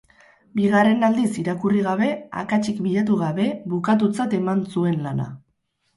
Bigarren 0.59 1.05
aldiz 1.07 1.25
irakurri 1.41 1.83
gabe, 1.87 2.09
akatsik 2.43 2.81
bilatu 2.87 3.19
gabe, 3.23 3.47
bukatutzat 3.75 4.37
eman 4.39 4.65
zuen 4.77 4.99
lana. 5.09 5.29